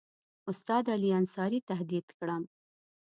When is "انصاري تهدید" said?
1.19-2.07